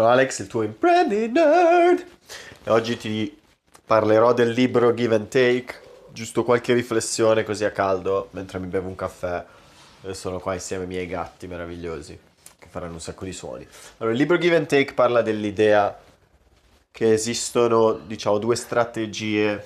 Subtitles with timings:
[0.00, 2.02] Sono Alex, il tuo imprendi nerd.
[2.64, 3.38] E oggi ti
[3.84, 5.74] parlerò del libro Give and Take.
[6.10, 9.44] Giusto qualche riflessione così a caldo mentre mi bevo un caffè.
[10.00, 12.18] E sono qua insieme ai miei gatti meravigliosi
[12.58, 13.68] che faranno un sacco di suoni.
[13.98, 15.94] Allora, il libro Give and Take parla dell'idea
[16.90, 19.62] che esistono, diciamo, due strategie.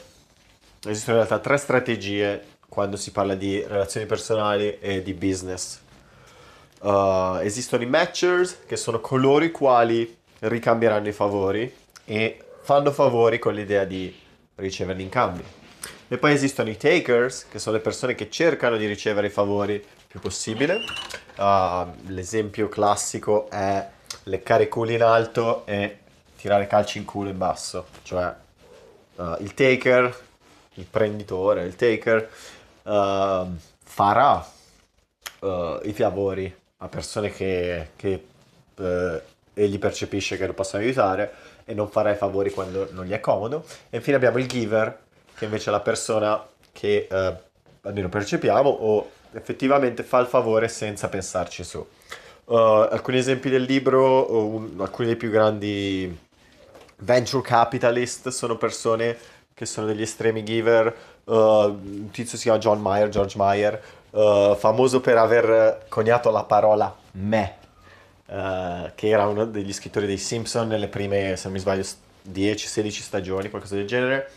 [0.85, 5.79] Esistono in realtà tre strategie quando si parla di relazioni personali e di business.
[6.81, 11.73] Uh, esistono i matchers, che sono coloro i quali ricambieranno i favori
[12.05, 14.15] e fanno favori con l'idea di
[14.57, 15.45] riceverli in cambio.
[16.09, 19.75] E poi esistono i takers, che sono le persone che cercano di ricevere i favori
[19.75, 20.79] il più possibile.
[21.37, 23.89] Uh, l'esempio classico è
[24.25, 25.99] leccare i culi in alto e
[26.37, 27.87] tirare calci in culo in basso.
[28.03, 28.35] Cioè
[29.17, 30.23] uh, il taker,
[30.75, 32.31] il prenditore, il taker,
[33.83, 34.47] farà
[35.83, 38.25] i favori a persone che, che
[38.77, 39.23] eh,
[39.55, 41.33] egli percepisce che lo possano aiutare
[41.65, 43.65] e non farà i favori quando non gli è comodo.
[43.91, 44.99] E infine abbiamo il giver,
[45.37, 47.35] che invece è la persona che eh,
[47.83, 51.85] almeno percepiamo o effettivamente fa il favore senza pensarci su.
[52.47, 56.15] Uh, alcuni esempi del libro, un, alcuni dei più grandi
[56.99, 59.17] venture capitalist sono persone
[59.55, 60.95] che sono degli estremi giver.
[61.25, 66.45] Uh, un tizio si chiama John Mayer, George Mayer, uh, famoso per aver coniato la
[66.45, 67.57] parola me,
[68.35, 71.85] uh, che era uno degli scrittori dei Simpson nelle prime, se non mi sbaglio,
[72.29, 74.31] 10-16 stagioni, qualcosa del genere.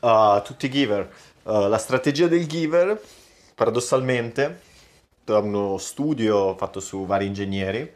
[0.00, 1.10] Uh, tutti giver.
[1.42, 3.00] la strategia del giver,
[3.54, 4.60] paradossalmente,
[5.24, 7.94] da uno studio fatto su vari ingegneri,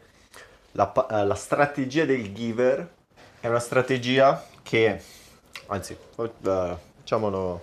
[0.71, 0.91] la,
[1.23, 2.89] la strategia del giver
[3.39, 5.01] è una strategia che,
[5.67, 7.61] anzi, facciamolo,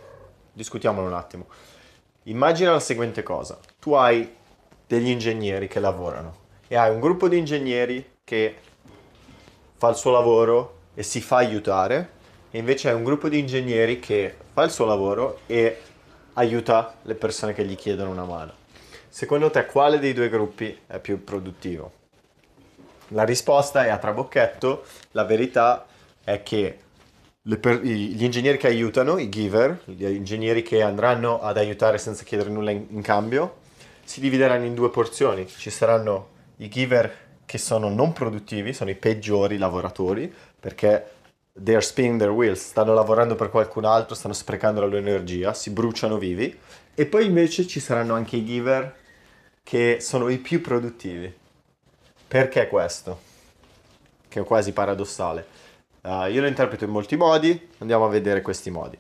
[0.53, 1.47] discutiamolo un attimo
[2.25, 3.58] Immagina la seguente cosa.
[3.78, 4.36] Tu hai
[4.86, 8.55] degli ingegneri che lavorano e hai un gruppo di ingegneri che
[9.77, 12.11] fa il suo lavoro e si fa aiutare
[12.53, 15.81] e invece hai un gruppo di ingegneri che fa il suo lavoro e
[16.35, 18.53] aiuta le persone che gli chiedono una mano.
[19.09, 21.91] Secondo te quale dei due gruppi è più produttivo?
[23.09, 25.86] La risposta è a trabocchetto, la verità
[26.23, 26.79] è che
[27.59, 32.48] per, gli ingegneri che aiutano, i giver, gli ingegneri che andranno ad aiutare senza chiedere
[32.48, 33.57] nulla in, in cambio,
[34.05, 35.48] si divideranno in due porzioni.
[35.48, 41.11] Ci saranno i giver che sono non produttivi, sono i peggiori lavoratori, perché
[41.53, 45.53] they are spinning their wheels, stanno lavorando per qualcun altro, stanno sprecando la loro energia,
[45.53, 46.57] si bruciano vivi.
[46.95, 48.95] E poi invece ci saranno anche i giver
[49.63, 51.33] che sono i più produttivi.
[52.29, 53.21] Perché questo?
[54.29, 55.61] Che è quasi paradossale
[56.03, 58.97] Uh, io lo interpreto in molti modi, andiamo a vedere questi modi.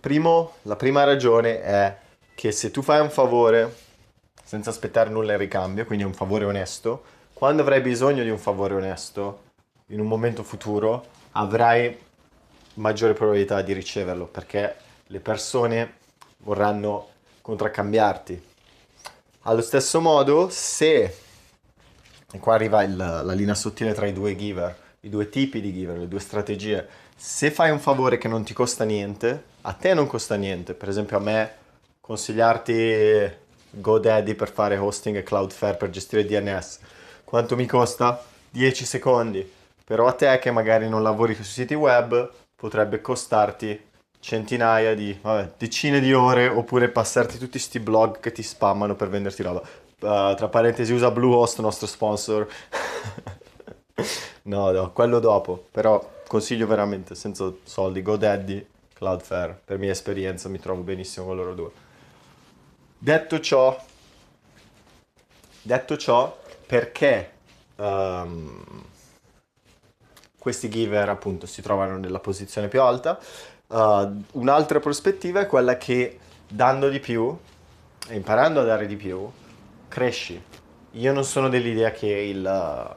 [0.00, 1.96] Primo, la prima ragione è
[2.34, 3.72] che se tu fai un favore
[4.50, 8.74] senza aspettare nulla in ricambio, quindi un favore onesto, quando avrai bisogno di un favore
[8.74, 9.42] onesto,
[9.90, 11.96] in un momento futuro, avrai
[12.74, 14.74] maggiore probabilità di riceverlo, perché
[15.06, 15.98] le persone
[16.38, 17.10] vorranno
[17.42, 18.42] contraccambiarti.
[19.42, 21.14] Allo stesso modo, se,
[22.32, 25.72] e qua arriva il, la linea sottile tra i due giver, i due tipi di
[25.72, 26.88] giver, le due strategie.
[27.14, 30.74] Se fai un favore che non ti costa niente, a te non costa niente.
[30.74, 31.52] Per esempio a me
[32.00, 33.39] consigliarti
[33.70, 36.78] GoDaddy per fare hosting e Cloudflare per gestire DNS.
[37.24, 38.22] Quanto mi costa?
[38.50, 39.52] 10 secondi.
[39.84, 43.88] Però a te che magari non lavori su siti web potrebbe costarti
[44.20, 49.08] centinaia di, vabbè, decine di ore oppure passarti tutti questi blog che ti spammano per
[49.08, 49.60] venderti roba.
[50.00, 52.46] Uh, tra parentesi usa Bluehost, nostro sponsor.
[54.44, 60.58] No, no, quello dopo, però consiglio veramente, senza soldi, GoDaddy, Cloudflare, per mia esperienza mi
[60.58, 61.70] trovo benissimo con loro due.
[63.02, 63.82] Detto ciò,
[65.62, 67.32] detto ciò, perché
[67.76, 68.84] um,
[70.38, 73.18] questi giver appunto si trovano nella posizione più alta,
[73.68, 77.34] uh, un'altra prospettiva è quella che dando di più
[78.06, 79.26] e imparando a dare di più,
[79.88, 80.38] cresci.
[80.90, 82.96] Io non sono dell'idea che il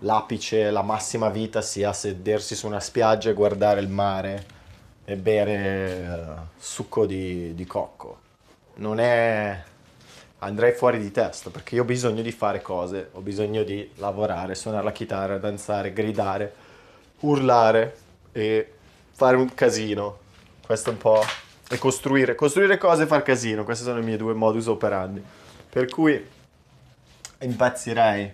[0.00, 4.46] l'apice, la massima vita sia sedersi su una spiaggia e guardare il mare
[5.06, 8.26] e bere uh, succo di, di cocco.
[8.78, 9.62] Non è...
[10.38, 14.54] andrei fuori di testa perché io ho bisogno di fare cose, ho bisogno di lavorare,
[14.54, 16.54] suonare la chitarra, danzare, gridare,
[17.20, 17.96] urlare
[18.32, 18.72] e
[19.12, 20.18] fare un casino.
[20.64, 21.24] Questo è un po'...
[21.68, 25.22] e costruire, costruire cose e far casino, questi sono i miei due modus operandi.
[25.70, 26.24] Per cui
[27.40, 28.32] impazzirei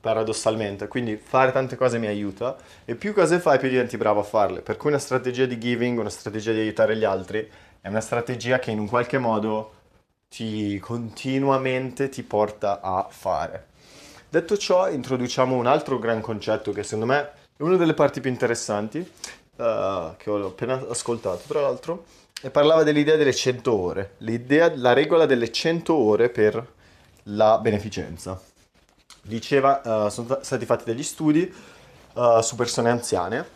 [0.00, 0.86] paradossalmente.
[0.88, 4.60] Quindi fare tante cose mi aiuta e più cose fai più diventi bravo a farle.
[4.60, 7.50] Per cui una strategia di giving, una strategia di aiutare gli altri
[7.84, 9.72] è una strategia che in un qualche modo
[10.30, 13.66] ti continuamente ti porta a fare.
[14.26, 18.30] Detto ciò, introduciamo un altro gran concetto che secondo me è una delle parti più
[18.30, 22.06] interessanti, uh, che ho appena ascoltato tra l'altro,
[22.40, 26.66] e parlava dell'idea delle 100 ore, l'idea, la regola delle 100 ore per
[27.24, 28.40] la beneficenza.
[29.20, 31.54] Diceva, uh, sono stati fatti degli studi
[32.14, 33.46] uh, su persone anziane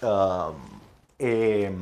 [0.00, 0.54] uh,
[1.14, 1.72] e,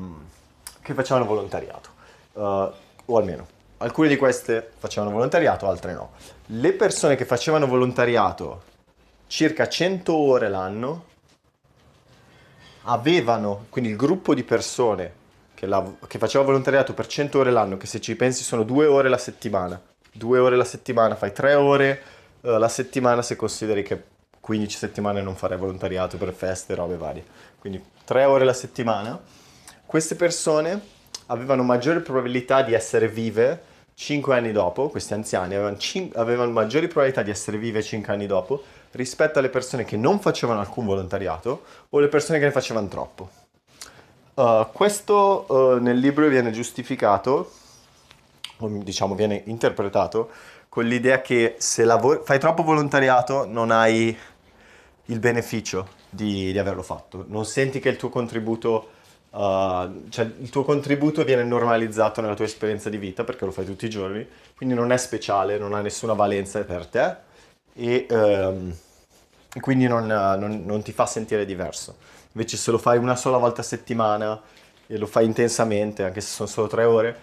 [0.88, 1.90] che facevano volontariato,
[2.32, 6.12] o almeno alcune di queste facevano volontariato, altre no.
[6.46, 8.62] Le persone che facevano volontariato
[9.26, 11.04] circa 100 ore l'anno
[12.82, 15.12] avevano, quindi il gruppo di persone
[15.54, 18.86] che, la, che faceva volontariato per 100 ore l'anno, che se ci pensi sono due
[18.86, 19.80] ore la settimana,
[20.10, 22.02] due ore la settimana, fai tre ore
[22.40, 24.02] uh, la settimana se consideri che
[24.40, 27.24] 15 settimane non farei volontariato per feste, robe varie.
[27.58, 29.20] Quindi tre ore la settimana.
[29.88, 30.78] Queste persone
[31.28, 33.62] avevano maggiore probabilità di essere vive
[33.94, 38.26] 5 anni dopo, questi anziani avevano, cin- avevano maggiori probabilità di essere vive 5 anni
[38.26, 42.86] dopo rispetto alle persone che non facevano alcun volontariato o le persone che ne facevano
[42.88, 43.30] troppo.
[44.34, 47.50] Uh, questo uh, nel libro viene giustificato,
[48.58, 50.28] o diciamo viene interpretato,
[50.68, 54.14] con l'idea che se lavori, fai troppo volontariato non hai
[55.06, 58.96] il beneficio di, di averlo fatto, non senti che il tuo contributo
[59.30, 63.66] Uh, cioè il tuo contributo viene normalizzato nella tua esperienza di vita perché lo fai
[63.66, 64.26] tutti i giorni,
[64.56, 67.16] quindi non è speciale, non ha nessuna valenza per te
[67.74, 68.74] e um,
[69.60, 71.96] quindi non, non, non, ti fa sentire diverso.
[72.32, 74.40] Invece se lo fai una sola volta a settimana
[74.86, 77.16] e lo fai intensamente, anche se sono solo tre ore,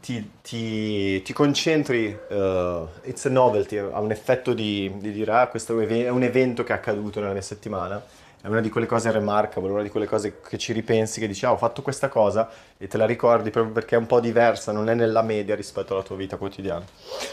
[0.00, 5.48] ti, ti, ti concentri, uh, it's a novelty, ha un effetto di, di dire ah
[5.48, 8.00] questo è un evento che è accaduto nella mia settimana
[8.48, 11.44] è una di quelle cose remarkable, una di quelle cose che ci ripensi, che dici,
[11.44, 12.48] ah, ho fatto questa cosa
[12.78, 15.92] e te la ricordi proprio perché è un po' diversa, non è nella media rispetto
[15.92, 16.84] alla tua vita quotidiana.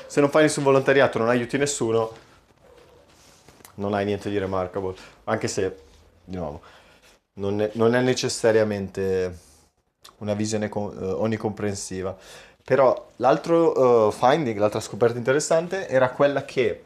[0.08, 2.12] Se non fai nessun volontariato, non aiuti nessuno,
[3.76, 5.78] non hai niente di remarkable, anche se,
[6.26, 6.62] di nuovo,
[7.36, 9.38] non è, non è necessariamente
[10.18, 12.16] una visione con, uh, onnicomprensiva.
[12.62, 16.84] Però l'altro uh, finding, l'altra scoperta interessante era quella che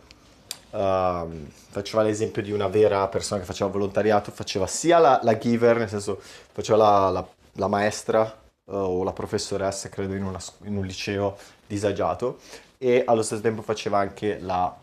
[0.72, 5.78] Uh, faceva l'esempio di una vera persona che faceva volontariato, faceva sia la, la giver,
[5.78, 6.20] nel senso
[6.52, 8.22] faceva la, la, la maestra
[8.66, 12.38] uh, o la professoressa, credo, in, una, in, un liceo disagiato,
[12.78, 14.76] e allo stesso tempo faceva anche la...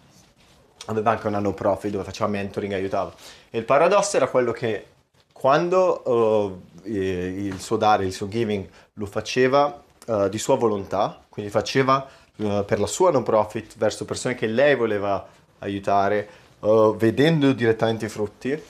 [0.87, 3.15] aveva anche una no profit dove faceva mentoring aiutava.
[3.49, 4.87] E il paradosso era quello che
[5.33, 9.83] quando uh, il suo dare, il suo giving, lo faceva
[10.31, 12.07] di sua volontà, quindi faceva
[12.37, 15.27] per la sua non profit verso persone che lei voleva
[15.61, 16.29] aiutare,
[16.61, 18.63] uh, vedendo direttamente i frutti,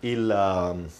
[0.00, 0.90] il, uh,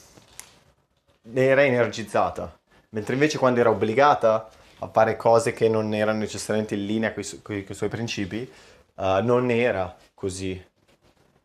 [1.23, 2.59] ne era energizzata,
[2.91, 4.49] mentre invece quando era obbligata
[4.79, 7.23] a fare cose che non erano necessariamente in linea con
[7.57, 8.51] i, suoi principi,
[8.97, 10.61] uh, non era così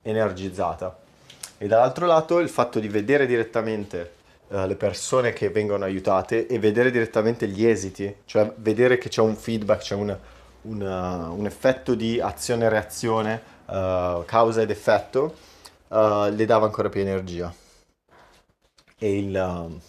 [0.01, 0.97] energizzata.
[1.57, 4.13] E dall'altro lato il fatto di vedere direttamente
[4.47, 9.21] uh, le persone che vengono aiutate e vedere direttamente gli esiti, cioè vedere che c'è
[9.21, 10.17] un feedback, c'è un,
[10.63, 15.35] una, un effetto di azione-reazione uh, causa ed effetto,
[15.89, 17.53] uh, le dava ancora più energia.
[18.97, 19.79] E il, uh,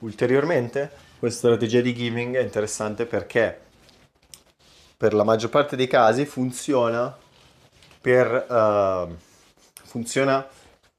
[0.00, 3.60] ulteriormente questa strategia di giving è interessante perché
[4.96, 7.14] per la maggior parte dei casi funziona,
[8.00, 9.16] per,
[9.84, 10.46] funziona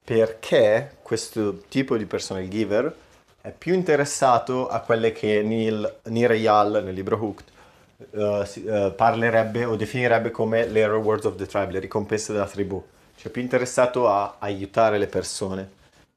[0.04, 2.94] perché questo tipo di persona, il giver,
[3.40, 7.56] è più interessato a quelle che Neil, Neil Eyal nel libro Hooked
[7.98, 12.84] uh, uh, parlerebbe o definirebbe come le rewards of the tribe, le ricompense della tribù.
[13.16, 15.70] Cioè più interessato a aiutare le persone,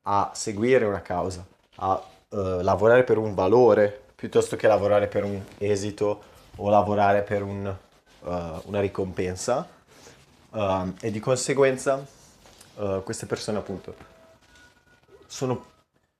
[0.03, 1.45] a seguire una causa,
[1.77, 6.23] a uh, lavorare per un valore piuttosto che lavorare per un esito
[6.57, 7.75] o lavorare per un,
[8.21, 9.67] una ricompensa.
[10.99, 12.05] E di conseguenza
[13.03, 13.95] queste persone appunto
[15.25, 15.65] sono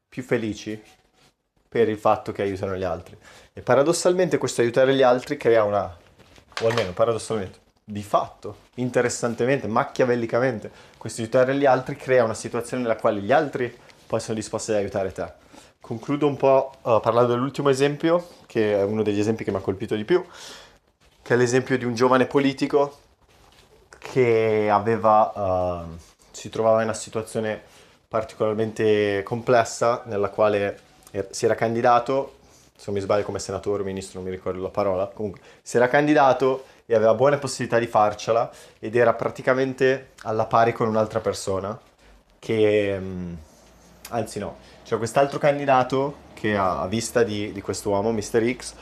[0.08, 0.82] più felici
[1.72, 3.18] per il fatto che aiutano gli altri.
[3.54, 10.70] E paradossalmente questo aiutare gli altri crea una, o almeno paradossalmente, di fatto, interessantemente, macchiavellicamente,
[10.98, 13.74] questo aiutare gli altri crea una situazione nella quale gli altri
[14.06, 15.32] poi sono disposti ad aiutare te.
[15.80, 19.62] Concludo un po' uh, parlando dell'ultimo esempio, che è uno degli esempi che mi ha
[19.62, 20.22] colpito di più,
[21.22, 22.98] che è l'esempio di un giovane politico
[23.98, 25.98] che aveva, uh,
[26.32, 27.62] si trovava in una situazione
[28.10, 30.90] particolarmente complessa nella quale
[31.30, 32.36] si era candidato,
[32.76, 35.78] se non mi sbaglio come senatore o ministro, non mi ricordo la parola, comunque si
[35.78, 38.50] era candidato e aveva buone possibilità di farcela
[38.80, 41.80] ed era praticamente alla pari con un'altra persona
[42.40, 43.34] che, mm,
[44.10, 48.56] anzi no, c'è quest'altro candidato che a, vista di, di quest'uomo, Mr.
[48.56, 48.74] X,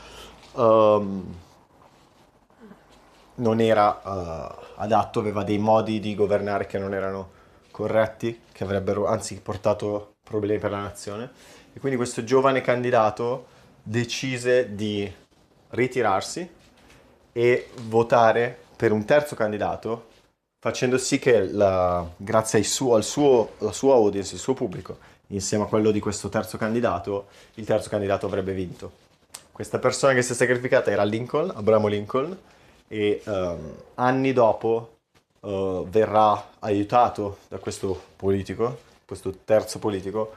[0.54, 1.34] um,
[3.34, 7.38] non era uh, adatto, aveva dei modi di governare che non erano
[7.70, 11.30] corretti che avrebbero anzi portato problemi per la nazione
[11.72, 13.46] e quindi questo giovane candidato
[13.82, 15.10] decise di
[15.70, 16.48] ritirarsi
[17.32, 20.08] e votare per un terzo candidato
[20.60, 24.98] facendo sì che la, grazie suo, al suo, alla sua audience, il suo pubblico,
[25.28, 28.92] insieme a quello di questo terzo candidato, il terzo candidato avrebbe vinto.
[29.50, 32.38] Questa persona che si è sacrificata era Lincoln, Abramo Lincoln,
[32.86, 34.96] e um, anni dopo
[35.40, 40.34] uh, verrà aiutato da questo politico, questo terzo politico,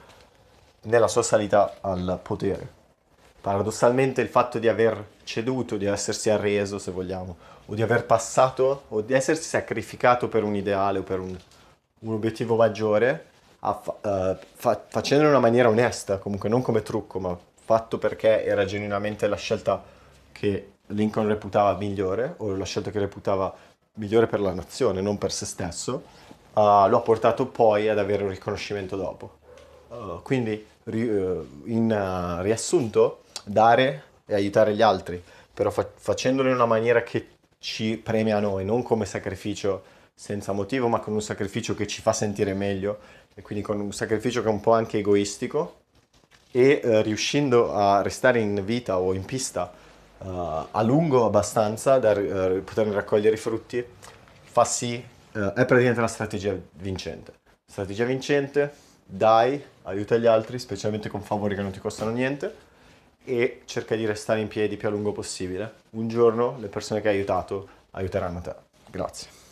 [0.84, 2.82] nella sua salita al potere.
[3.42, 7.36] Paradossalmente il fatto di aver ceduto, di essersi arreso, se vogliamo,
[7.66, 11.38] o di aver passato, o di essersi sacrificato per un ideale o per un,
[12.00, 13.25] un obiettivo maggiore,
[13.60, 13.75] uh,
[14.54, 19.28] fa, facendolo in una maniera onesta, comunque non come trucco, ma fatto perché era genuinamente
[19.28, 19.82] la scelta
[20.32, 23.54] che Lincoln reputava migliore, o la scelta che reputava
[23.96, 26.04] migliore per la nazione, non per se stesso,
[26.54, 29.38] uh, lo ha portato poi ad avere un riconoscimento dopo.
[29.90, 35.22] Uh, quindi, in riassunto, dare e aiutare gli altri,
[35.54, 37.28] però fa- facendolo in una maniera che
[37.60, 42.02] ci premia a noi, non come sacrificio senza motivo, ma con un sacrificio che ci
[42.02, 43.00] fa sentire meglio
[43.34, 45.82] e quindi con un sacrificio che è un po' anche egoistico
[46.52, 49.72] e eh, riuscendo a restare in vita o in pista
[50.20, 53.84] uh, a lungo abbastanza da uh, poter raccogliere i frutti,
[54.44, 57.34] fa sì, uh, è praticamente una strategia vincente.
[57.66, 58.72] Strategia vincente,
[59.05, 62.72] dai, aiuta gli altri, specialmente con favori che non ti costano niente
[63.25, 65.74] e cerca di restare in piedi più a lungo possibile.
[65.91, 68.55] Un giorno le persone che hai aiutato aiuteranno te.
[68.89, 69.43] Grazie.